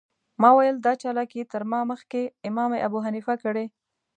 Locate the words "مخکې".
1.91-2.21